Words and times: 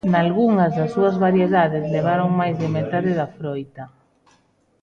Nalgunhas 0.13 0.73
das 0.77 0.91
súas 0.95 1.15
variedades 1.25 1.83
levaron 1.95 2.29
máis 2.39 2.55
de 2.61 2.67
metade 2.77 3.11
da 3.19 3.27
froita. 3.37 3.83